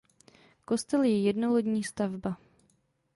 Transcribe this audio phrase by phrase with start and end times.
[0.65, 2.37] Kostel je jednolodní stavba.